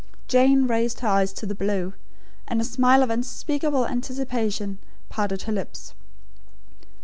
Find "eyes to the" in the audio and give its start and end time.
1.07-1.53